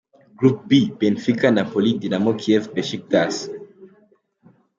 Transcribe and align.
Group 0.39 0.63
B: 0.67 0.71
Benfica, 0.99 1.51
Napoli, 1.51 1.91
Dynamo 2.05 2.33
Kiev, 2.35 2.67
Besiktas 2.73 3.37